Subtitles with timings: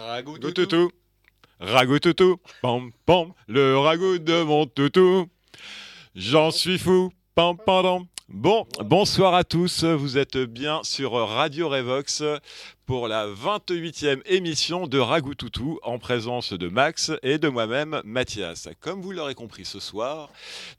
[0.00, 0.90] Ragout Go toutou.
[1.60, 2.36] Ragout toutou.
[2.62, 3.32] Pam pam.
[3.48, 5.26] Le ragout de mon toutou.
[6.14, 7.12] J'en suis fou.
[7.34, 9.84] Pam pam Bon, bonsoir à tous.
[9.84, 12.22] Vous êtes bien sur Radio Revox
[12.90, 18.68] pour la 28e émission de Ragout Toutou en présence de Max et de moi-même Mathias.
[18.80, 20.28] Comme vous l'aurez compris ce soir,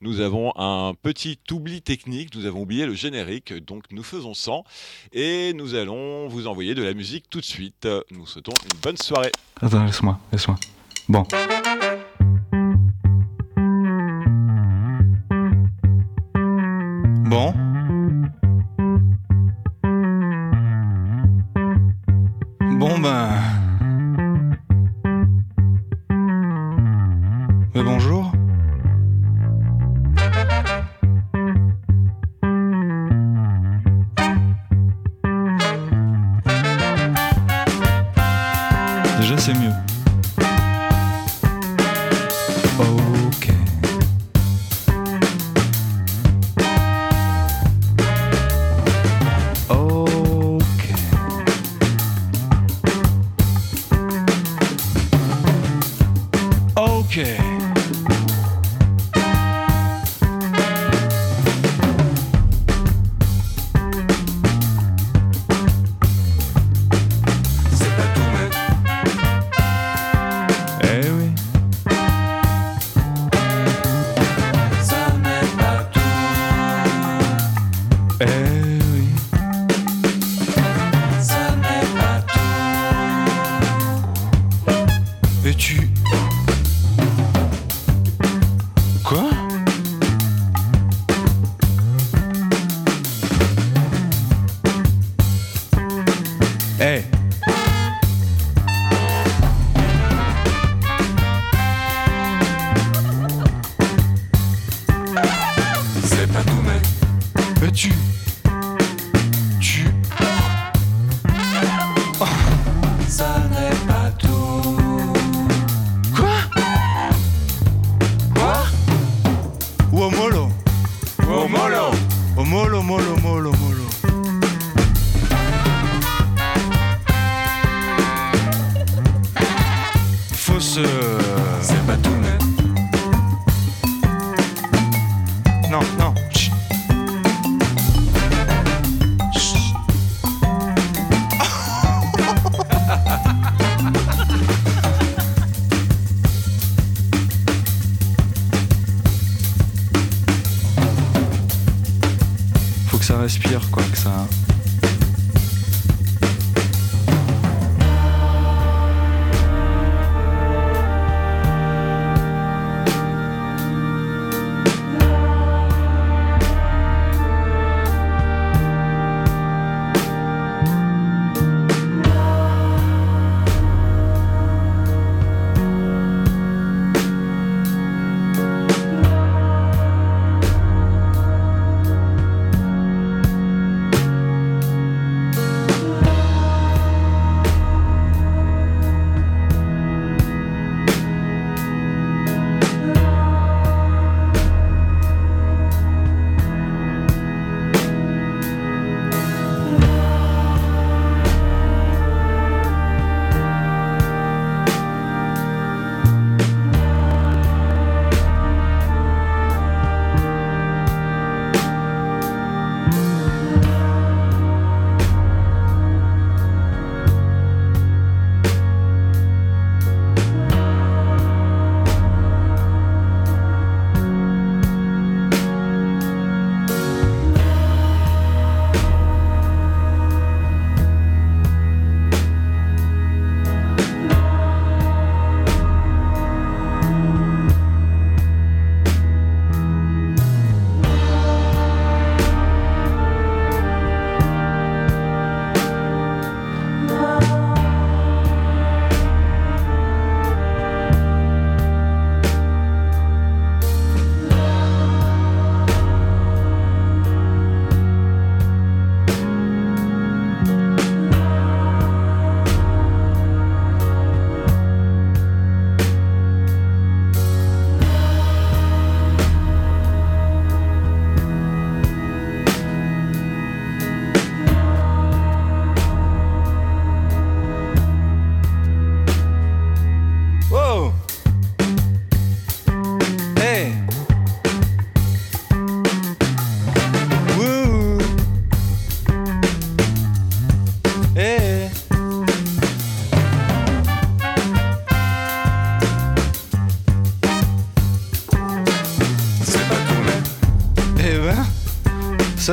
[0.02, 2.36] nous avons un petit oubli technique.
[2.36, 4.66] Nous avons oublié le générique, donc nous faisons sans
[5.14, 7.88] et nous allons vous envoyer de la musique tout de suite.
[8.12, 9.32] Nous souhaitons une bonne soirée.
[9.62, 10.58] Attends, laisse-moi, laisse-moi.
[11.08, 11.24] Bon.
[17.30, 17.61] Bon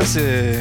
[0.01, 0.58] ça, c'est.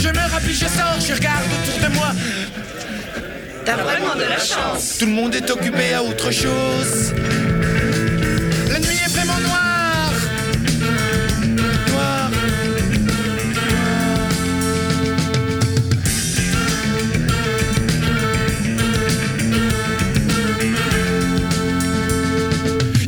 [0.00, 2.12] Je me remplis, je sors, je regarde autour de moi.
[3.64, 4.98] T'as vraiment de la chance.
[4.98, 7.12] Tout le monde est occupé à autre chose.
[8.70, 10.12] La nuit est vraiment noire.
[11.88, 12.30] Noire.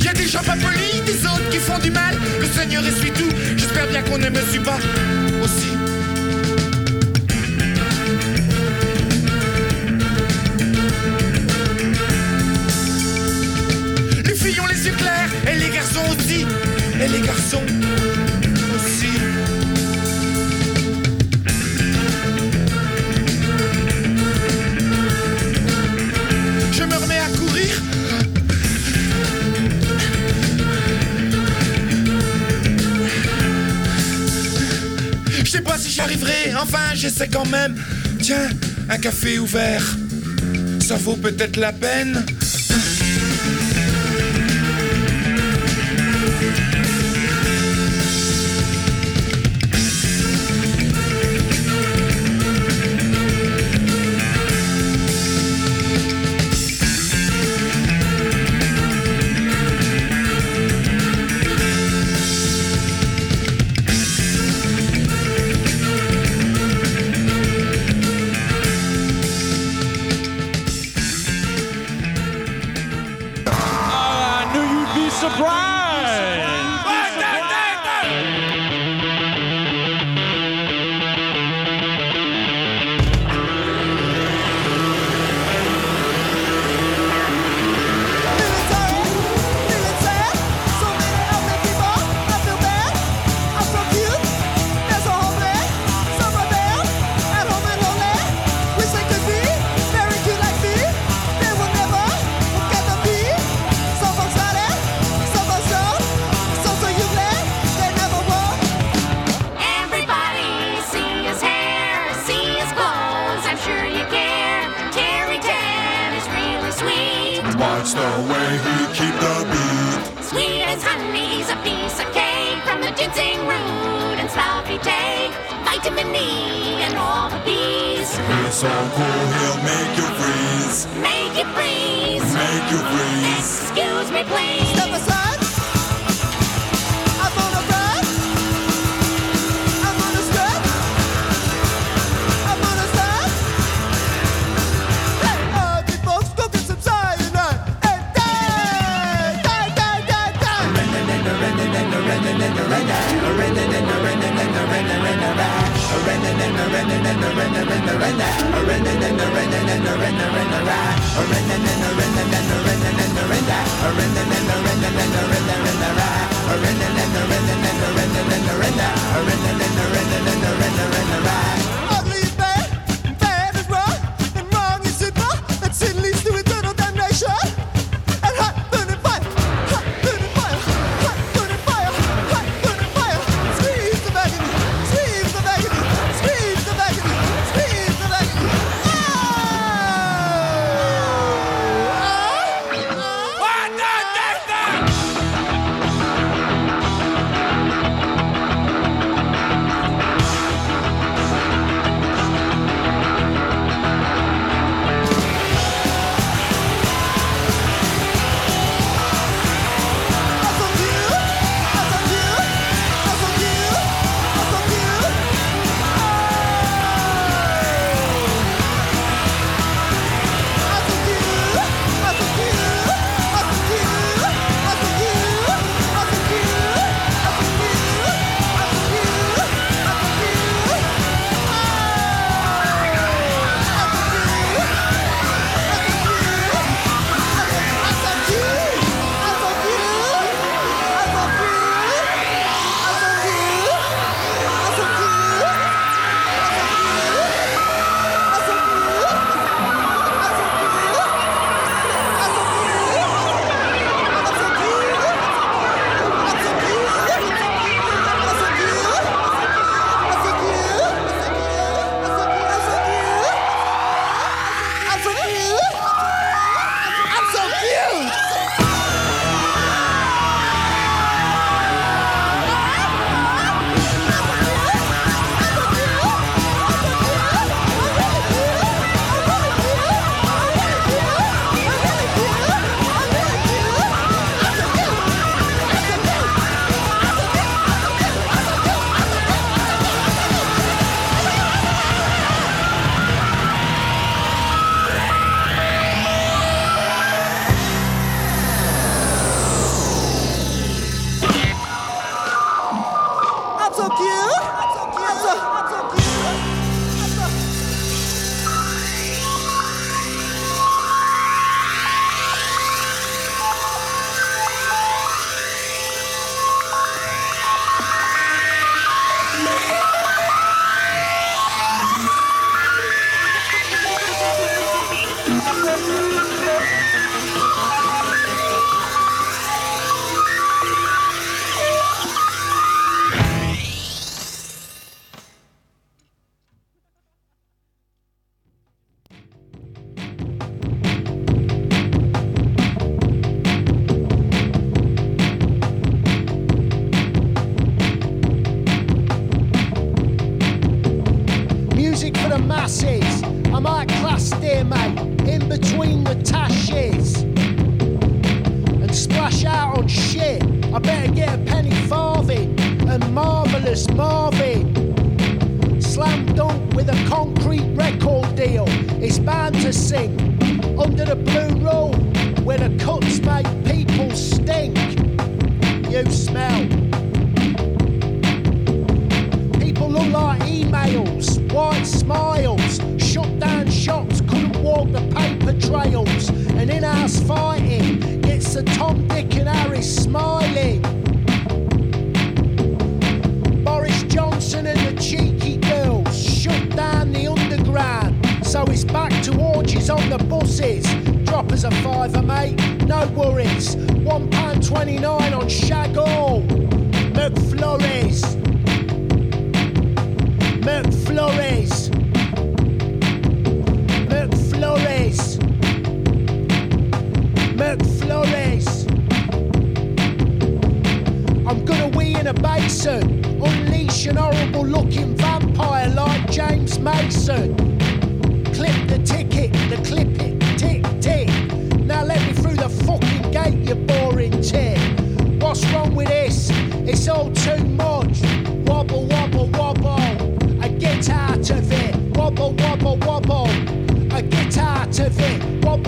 [0.02, 2.16] Y a des gens pas polis, des autres qui font du mal.
[2.40, 3.30] Le Seigneur essuie tout.
[3.56, 4.78] J'espère bien qu'on ne me suit pas
[5.40, 5.99] aussi.
[15.48, 16.46] Et les garçons aussi.
[17.02, 17.62] Et les garçons
[18.74, 19.08] aussi.
[26.72, 27.82] Je me remets à courir.
[35.42, 37.74] Je sais pas si j'arriverai, enfin j'essaie quand même.
[38.20, 38.48] Tiens,
[38.88, 39.96] un café ouvert,
[40.80, 42.24] ça vaut peut-être la peine.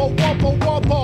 [0.02, 1.01] Wobble, wobble.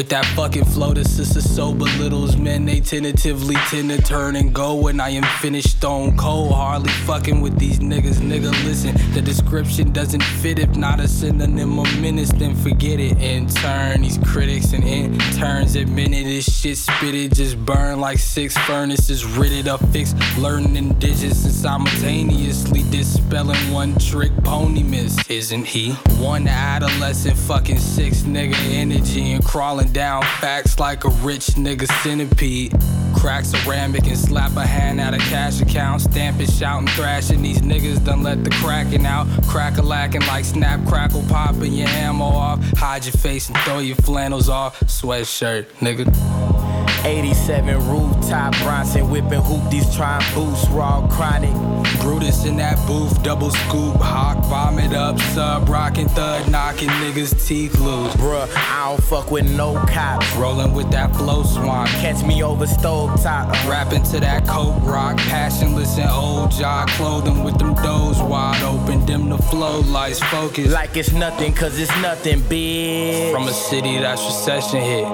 [0.00, 2.64] With that fucking flow, the sister so belittles men.
[2.64, 6.54] They tentatively tend to turn and go when I am finished stone cold.
[6.54, 8.50] Hardly fucking with these niggas, nigga.
[8.64, 10.58] Listen, the description doesn't fit.
[10.58, 13.18] If not a synonym of menace, then forget it.
[13.18, 19.26] In turn, these critics and interns admitted this shit spitted just burn like six furnaces.
[19.26, 25.18] Ridded up, fixed, learning digits and simultaneously dispelling one trick pony miss.
[25.28, 25.92] Isn't he?
[26.16, 32.72] One adolescent fucking six nigga energy and crawling down facts like a rich nigga centipede.
[33.14, 36.02] Crack ceramic and slap a hand out of cash account.
[36.02, 37.42] Stamping, shouting, thrashing.
[37.42, 39.26] These niggas done let the cracking out.
[39.46, 42.62] Crack a lacking like snap, crackle, popping your ammo off.
[42.78, 44.80] Hide your face and throw your flannels off.
[44.80, 46.69] Sweatshirt, nigga.
[47.04, 51.54] 87 rooftop, Bronson whipping hoopties, trying boost, raw chronic.
[52.00, 57.78] Brutus in that booth, double scoop, hawk, vomit up, sub, rockin' thud, knocking niggas' teeth
[57.80, 58.12] loose.
[58.14, 60.30] Bruh, I don't fuck with no cops.
[60.36, 61.88] Rolling with that flow swamp.
[61.90, 63.52] Catch me over stove top.
[63.68, 69.04] Rapping to that coke rock, passionless and old jock clothing with them doors wide open,
[69.06, 70.72] dim the flow lights focus.
[70.72, 73.32] Like it's nothing, cause it's nothing big.
[73.32, 75.06] From a city that's recession hit,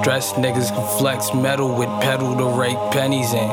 [0.00, 3.48] stressed niggas can flex metal with pedal to rake pennies in.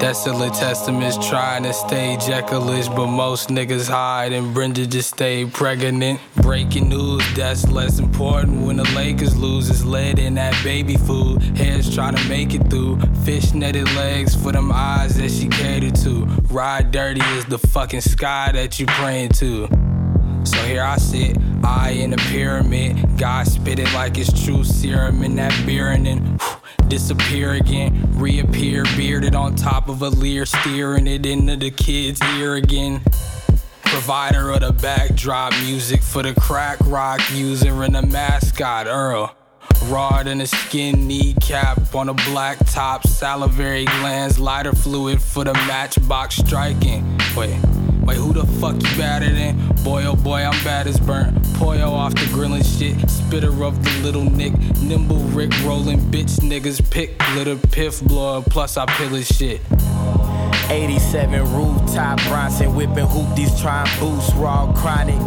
[0.00, 6.20] Desolate testaments trying to stay Jekyll-ish, but most niggas hide and Brenda just stayed pregnant.
[6.36, 9.70] Breaking news, that's less important when the Lakers lose.
[9.70, 11.42] It's lead in that baby food.
[11.56, 12.98] Heads trying to make it through.
[13.24, 16.24] Fish netted legs for them eyes that she catered to.
[16.50, 19.68] Ride dirty is the fucking sky that you praying to.
[20.44, 23.18] So here I sit, eye in a pyramid.
[23.18, 28.08] God spit it like it's true serum in that beer and then whew, disappear again.
[28.18, 33.02] Reappear bearded on top of a leer, steering it into the kid's ear again.
[33.84, 39.34] Provider of the backdrop music for the crack rock user and the mascot Earl.
[39.86, 45.54] Raw than a skin kneecap on a black top, salivary glands, lighter fluid for the
[45.54, 47.18] matchbox striking.
[47.36, 47.58] Wait,
[48.04, 49.56] wait, who the fuck you better than?
[49.84, 51.36] Boy, oh boy, I'm bad as burnt.
[51.58, 56.88] Poyo off the grilling shit, spitter of the little nick, nimble Rick rolling bitch niggas
[56.90, 59.60] pick Little piff blood, plus I pillage shit.
[60.68, 65.20] 87 rooftop, Bronson whipping hoopties, trying boost, raw chronic.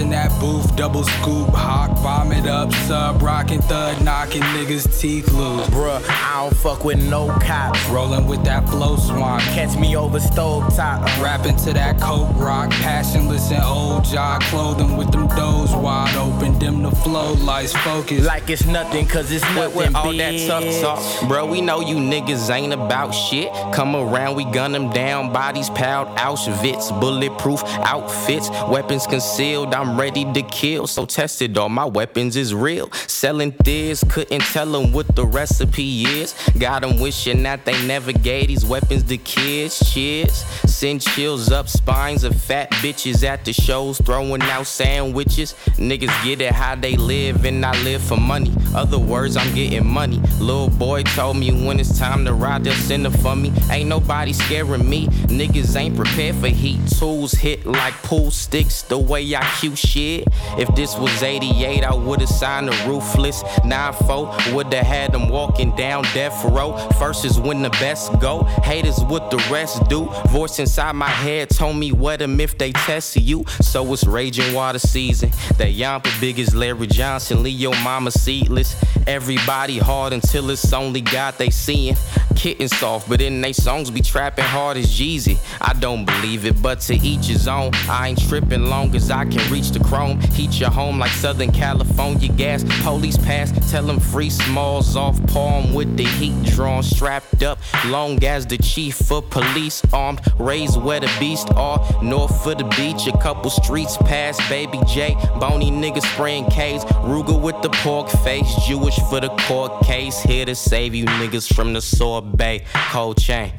[0.00, 5.66] In that booth, double scoop, hawk, vomit up, sub, rockin' thud, knocking niggas' teeth loose.
[5.66, 7.86] Bruh, I don't fuck with no cops.
[7.90, 9.42] Rolling with that flow swamp.
[9.42, 11.04] Catch me over stove top.
[11.20, 16.58] Rapping to that coke rock, passionless and old jock clothing with them doors wide open,
[16.58, 18.24] dim the flow, lights focus.
[18.24, 21.28] Like it's nothing, cause it's nothing with all that tough talk.
[21.28, 23.52] Bro, we know you niggas ain't about shit.
[23.74, 29.74] Come around, we gun them down, bodies piled Auschwitz, bulletproof outfits, weapons concealed.
[29.74, 32.90] I'm ready to kill, so tested all my weapons is real.
[32.92, 36.34] Selling this, couldn't tell them what the recipe is.
[36.58, 39.78] Got them wishing that they never gave these weapons to kids.
[39.92, 40.32] Cheers,
[40.66, 45.54] send chills up spines of fat bitches at the shows, throwing out sandwiches.
[45.76, 48.52] Niggas get it how they live, and I live for money.
[48.74, 50.20] Other words, I'm getting money.
[50.38, 53.52] Little boy told me when it's time to ride, they'll send it for me.
[53.70, 55.06] Ain't nobody scaring me.
[55.26, 56.78] Niggas ain't prepared for heat.
[56.98, 60.26] Tools hit like pool sticks, the way I cue shit.
[60.58, 64.54] If this was 88, I would've signed a ruthless 9-4.
[64.54, 66.76] Would've had them walking down death row.
[66.98, 68.44] First is when the best go.
[68.62, 70.06] Haters what the rest do.
[70.28, 73.44] Voice inside my head told me what them if they test you.
[73.60, 75.30] So it's raging water season.
[75.58, 77.44] That yampa big as Larry Johnson.
[77.46, 78.76] Your mama seatless.
[79.06, 81.96] Everybody hard until it's only God they seeing.
[82.36, 85.38] Kitten soft, but in they songs be trapping hard as Jeezy.
[85.60, 87.72] I don't believe it, but to each his own.
[87.88, 90.18] I ain't tripping long as I can reach the chrome.
[90.32, 92.64] Heat your home like Southern California gas.
[92.82, 97.58] Police pass, tell them free smalls off palm with the heat drawn, strapped up.
[97.86, 101.78] Long as the chief of police armed, raised where the beast are.
[102.02, 105.14] North of the beach, a couple streets past Baby J.
[105.38, 106.84] Bony niggas spraying K's.
[107.10, 110.20] Ruger with the pork face, Jewish for the court case.
[110.20, 112.64] Here to save you niggas from the sorbet.
[112.90, 113.52] Cold chain.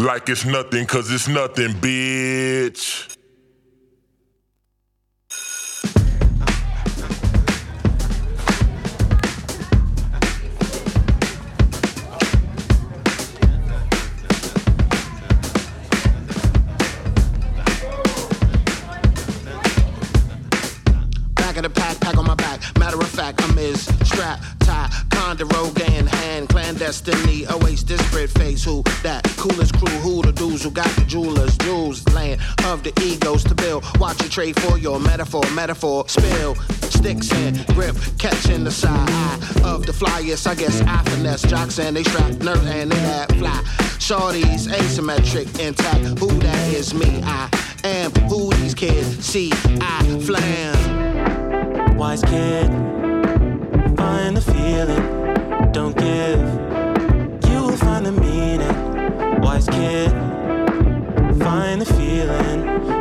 [0.00, 3.19] Like it's nothing, cause it's nothing, bitch.
[34.30, 36.54] Trade for your metaphor, metaphor, spill.
[37.00, 40.46] Sticks and grip, catching the side eye of the flyest.
[40.46, 43.62] I guess I finesse jocks and they strap nerve and they that fly.
[43.98, 46.18] Shorties asymmetric, intact.
[46.20, 47.22] Who that is me?
[47.24, 47.48] I
[47.84, 49.50] am who these kids see.
[49.80, 51.96] I flam.
[51.96, 52.68] Wise kid,
[53.96, 57.50] find the feeling, don't give.
[57.50, 59.40] You will find the meaning.
[59.40, 60.10] Wise kid,
[61.42, 62.99] find the feeling,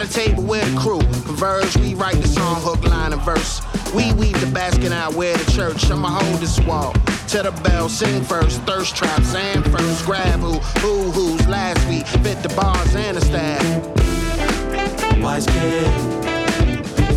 [0.00, 3.60] A table with a crew, converge, we write the song, hook, line, and verse.
[3.92, 5.90] We weave the basket out, wear the church.
[5.90, 6.92] I'ma hold this wall.
[7.30, 10.06] To the bell, sing first, thirst traps, and first.
[10.06, 12.06] Grab who, who, who's last week.
[12.22, 13.60] Fit the bars and the staff.
[15.20, 15.86] wise kid.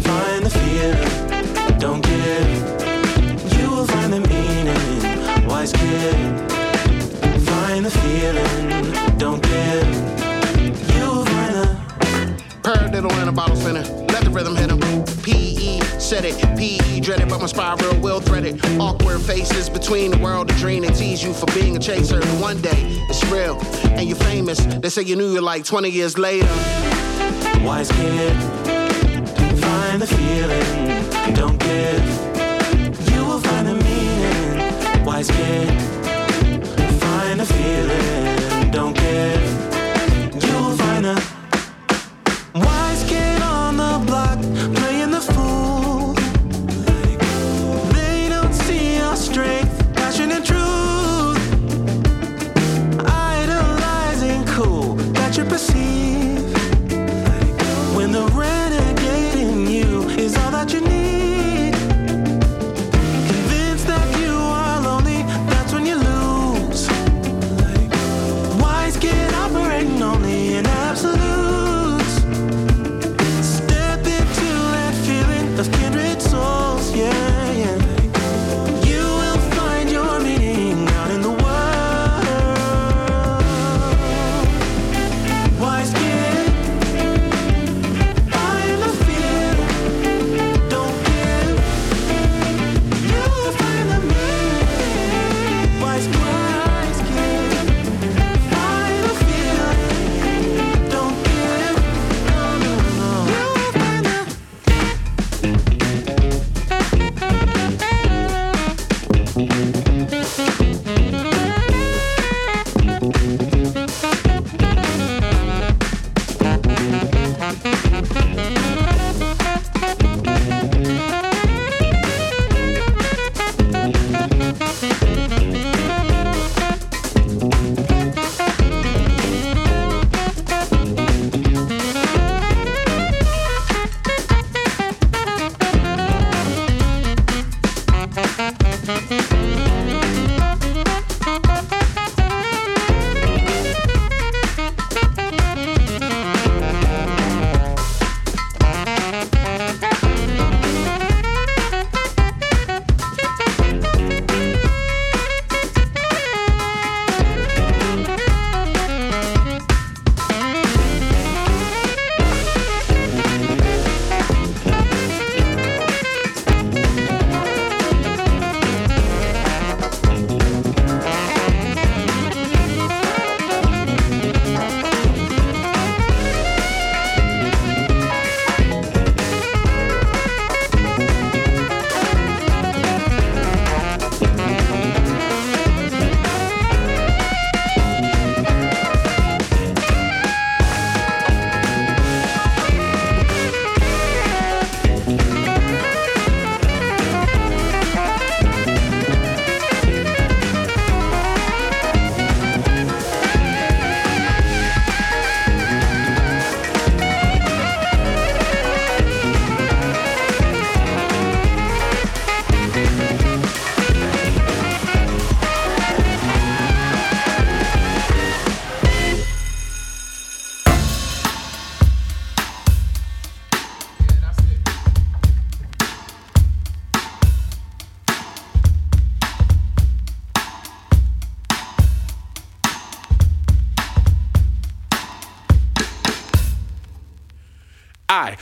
[0.04, 3.60] Find the feeling, don't give.
[3.60, 5.48] You will find the meaning.
[5.48, 6.15] Wise kid.
[7.46, 10.20] Find the feeling, don't give.
[12.63, 13.82] Paradiddle in a bottle spinner.
[14.13, 14.80] Let the rhythm hit him.
[15.24, 16.36] PE said it.
[16.58, 18.63] PE dreaded, it, but my spiral will thread it.
[18.80, 20.84] Awkward faces between the world and dream.
[20.84, 22.21] They tease you for being a chaser.
[22.21, 23.60] And one day it's real
[23.97, 24.60] and you're famous.
[24.60, 26.47] They say you knew you like 20 years later.
[27.63, 28.36] wise kid.
[29.62, 32.04] Find the feeling, don't give.
[33.13, 35.06] You will find the meaning.
[35.06, 35.82] Wise kid.
[37.02, 39.81] Find the feeling, don't give.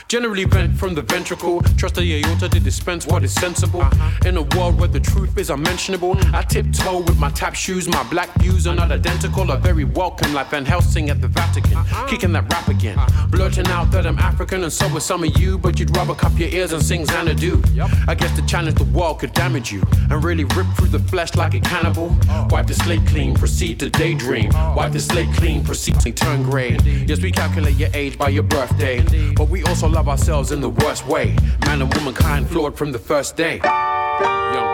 [0.10, 1.62] Generally vent from the ventricle.
[1.78, 3.82] Trust the aorta to dispense what is sensible.
[3.82, 4.28] Uh-huh.
[4.28, 7.88] In a world where the truth is unmentionable, I tiptoe with my tap shoes.
[7.88, 11.19] My black views are not identical, are very welcome, like Van Helsing at
[11.50, 11.78] Vatican.
[11.78, 12.08] Uh-huh.
[12.08, 12.98] Kicking that rap again.
[12.98, 13.28] Uh-huh.
[13.28, 16.38] Blurting out that I'm African and so are some of you, but you'd rather cup
[16.38, 17.62] your ears and sing Xanadu.
[18.08, 21.36] I guess the challenge the world could damage you and really rip through the flesh
[21.36, 22.16] like a cannibal.
[22.30, 22.48] Oh.
[22.52, 24.52] Wipe the slate clean, proceed to daydream.
[24.54, 24.76] Oh.
[24.78, 26.82] Wipe the slate clean, proceed to turn grade.
[26.84, 30.70] Yes, we calculate your age by your birthday, but we also love ourselves in the
[30.70, 31.36] worst way.
[31.66, 33.60] Man and womankind flawed from the first day.
[33.64, 34.69] Young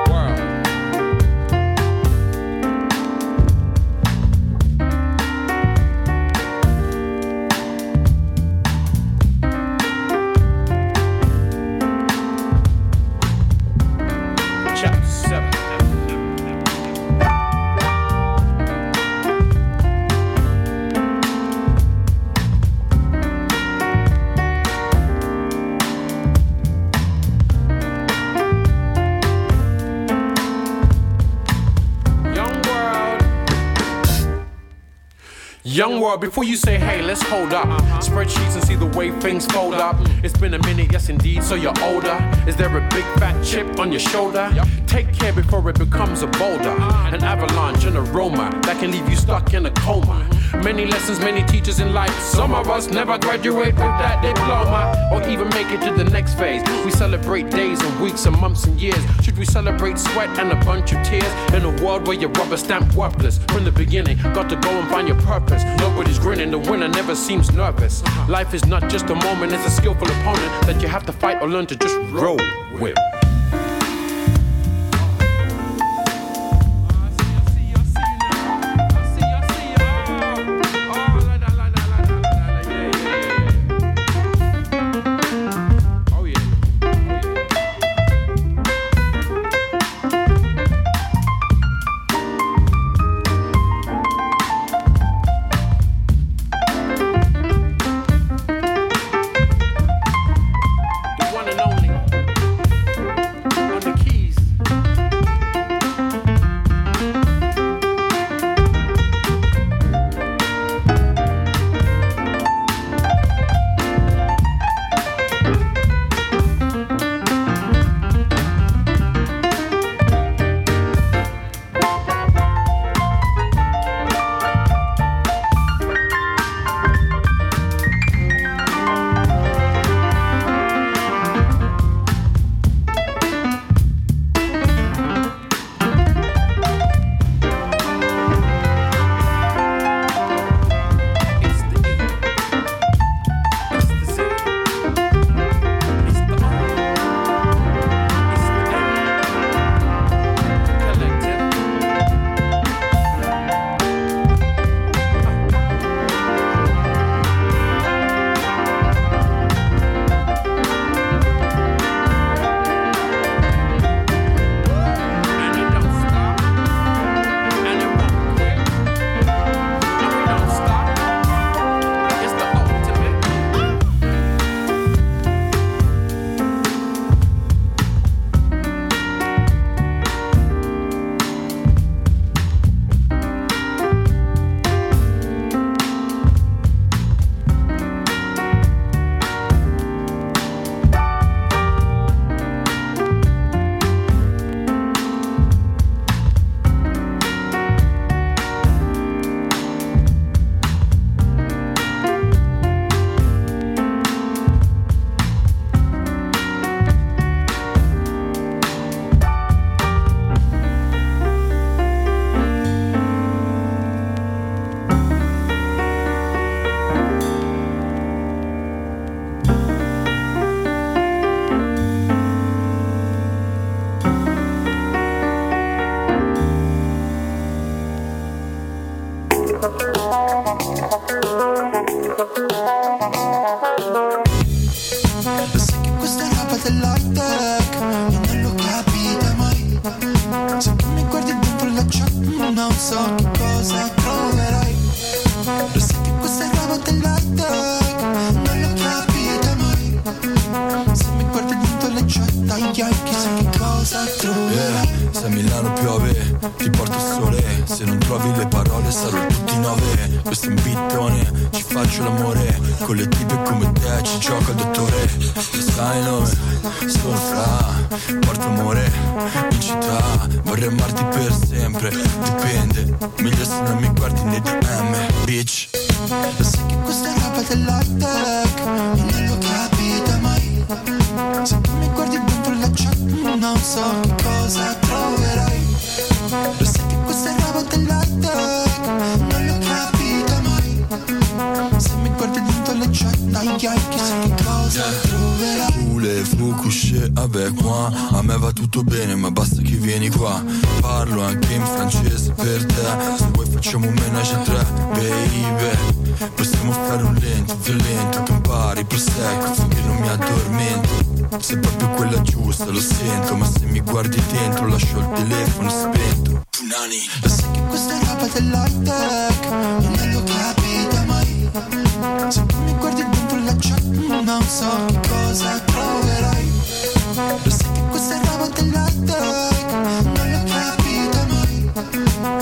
[36.06, 37.68] Before you say, hey, let's hold up.
[38.02, 39.96] Spreadsheets and see the way things fold up.
[40.24, 42.18] It's been a minute, yes indeed, so you're older.
[42.48, 44.50] Is there a big fat chip on your shoulder?
[44.88, 46.76] Take care before it becomes a boulder.
[47.14, 50.30] An avalanche, an aroma that can leave you stuck in a coma.
[50.64, 52.18] Many lessons, many teachers in life.
[52.20, 56.36] Some of us never graduate with that diploma or even make it to the next
[56.36, 56.62] phase.
[56.84, 59.04] We celebrate days and weeks and months and years.
[59.24, 62.58] Should we celebrate sweat and a bunch of tears in a world where you're rubber
[62.58, 64.18] stamp worthless from the beginning?
[64.34, 65.64] Got to go and find your purpose.
[65.80, 68.04] Nobody's grinning, the winner never seems nervous.
[68.28, 71.42] Life is not just a moment, it's a skillful opponent that you have to fight
[71.42, 72.40] or learn to just roll
[72.80, 72.98] with.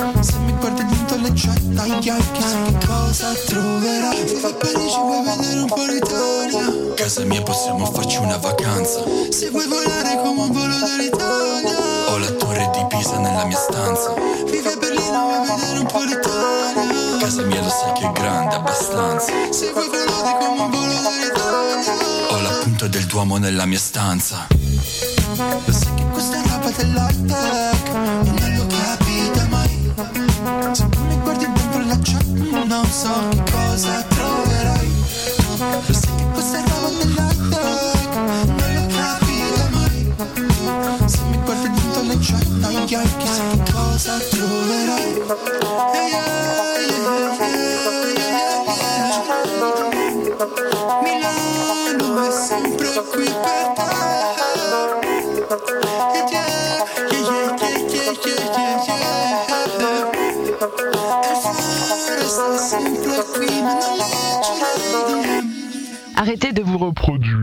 [0.04, 4.90] Se mi guardi intorno le ciotta dai occhi Sai che cosa troverai Se va bene
[4.90, 6.94] ci vuoi vedere un po' l'Italia?
[6.96, 9.02] Casa mia possiamo farci una vacanza.
[9.30, 11.78] Se vuoi volare come un volo dall'Italia.
[12.10, 14.14] Ho la torre di Pisa nella mia stanza.
[14.46, 17.18] Vivi a Berlino vuoi vedere un po' l'Italia?
[17.20, 19.32] Casa mia lo sai che è grande abbastanza.
[19.50, 21.94] Se vuoi volare come un volo dall'Italia.
[22.30, 24.48] Ho la punta del Duomo nella mia stanza.
[25.66, 28.73] Lo sai che questa è roba dell'high tech.
[32.74, 33.14] non so
[33.52, 34.92] cosa troverai.
[35.60, 37.28] No, Lo sai che cosa stavo nella
[38.58, 40.00] Non lo capirò mai.
[41.06, 45.22] Se mi guardi dentro gli giornali Chissà che cosa troverai.
[45.94, 46.64] Yeah, yeah, yeah,
[51.04, 53.26] Milano è sempre qui.
[53.26, 53.53] per
[66.24, 67.43] Arrêtez de vous reproduire.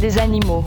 [0.00, 0.62] des animaux.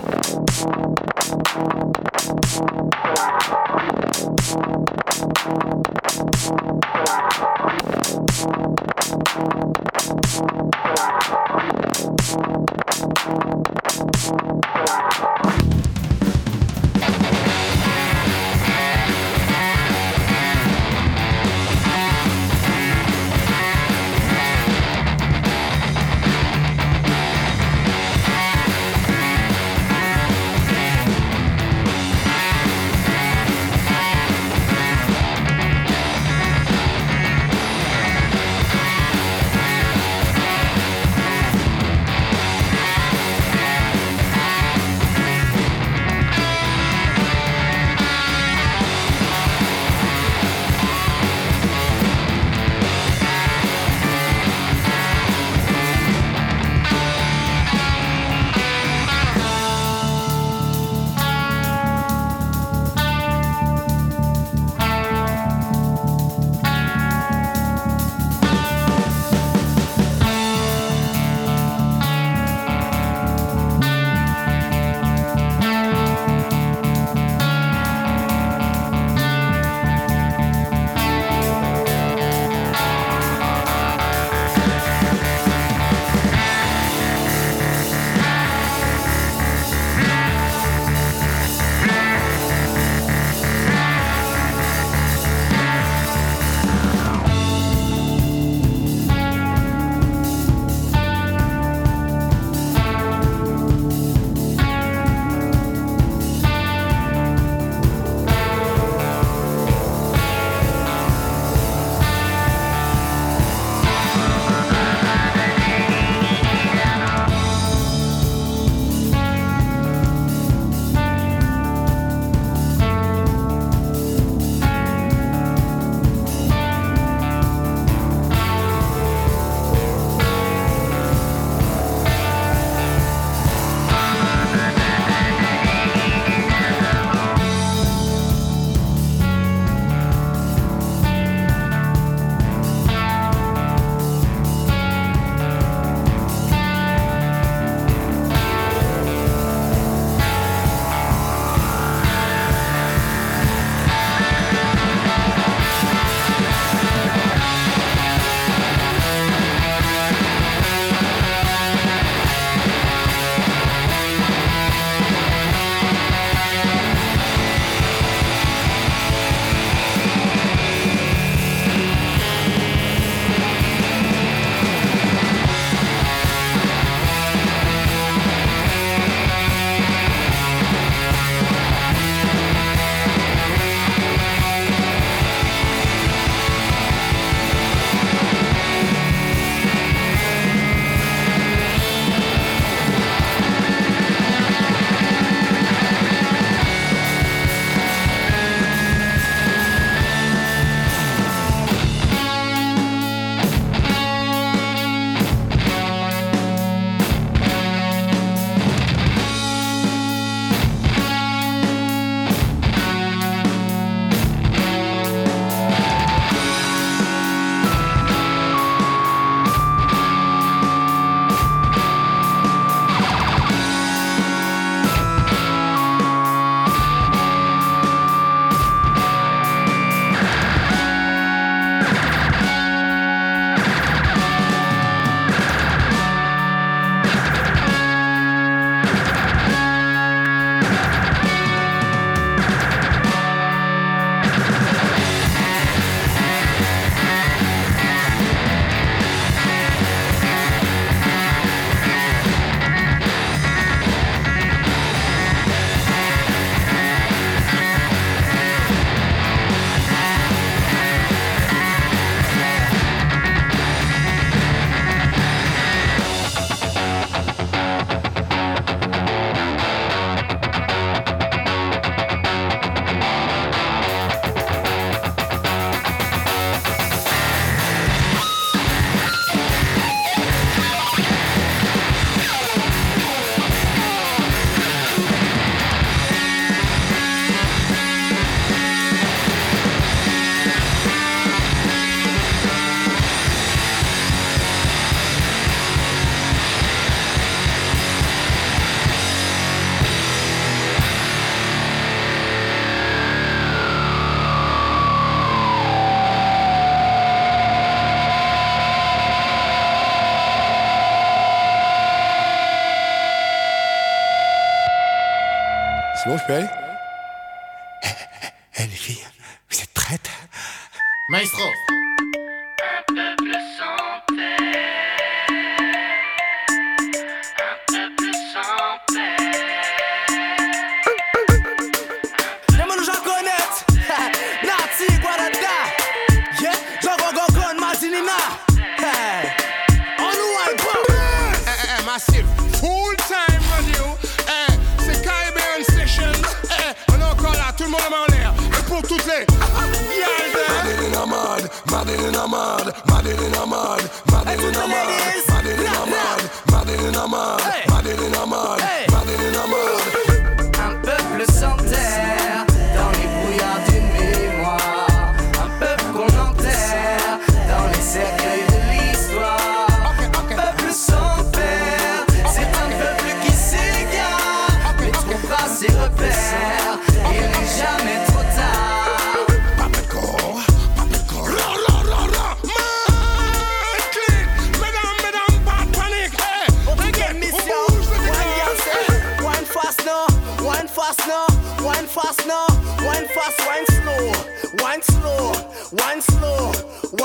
[357.01, 357.63] a man, hey.
[357.67, 358.60] mad in a man.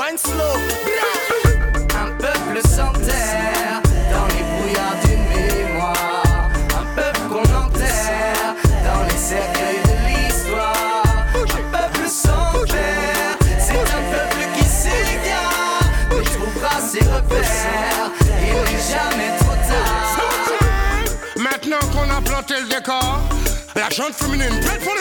[0.09, 0.15] Un
[2.17, 6.49] peuple sans terre, dans les brouillards d'une mémoire.
[6.79, 8.55] Un peuple qu'on enterre,
[8.85, 11.03] dans les cercueils de l'histoire.
[11.35, 15.81] Un peuple sans terre, c'est un peuple qui s'égare.
[16.09, 20.15] Mais trouvera ses repères, il n'est jamais trop tard.
[21.35, 23.19] Maintenant qu'on a planté le décor,
[23.75, 24.95] la chante féminine prête pour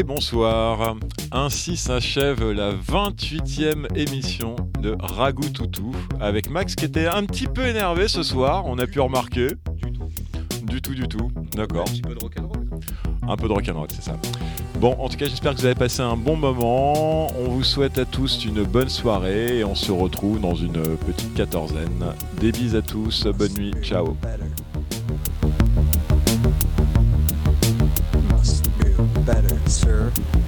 [0.00, 0.96] Et bonsoir.
[1.30, 7.66] Ainsi s'achève la 28e émission de Ragout Toutou avec Max qui était un petit peu
[7.66, 9.48] énervé ce soir, on a pu remarquer.
[10.62, 11.30] Du tout, du tout.
[11.54, 11.82] D'accord.
[11.82, 12.70] Un petit peu de rock'n'roll.
[13.28, 14.16] Un peu de rock'n'roll, c'est ça.
[14.78, 17.26] Bon, en tout cas, j'espère que vous avez passé un bon moment.
[17.38, 21.34] On vous souhaite à tous une bonne soirée et on se retrouve dans une petite
[21.34, 22.06] quatorzaine.
[22.40, 24.16] Des bises à tous, bonne nuit, ciao.
[30.16, 30.39] Sir.